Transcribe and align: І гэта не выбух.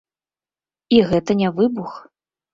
І 0.95 1.03
гэта 1.11 1.37
не 1.43 1.53
выбух. 1.61 1.91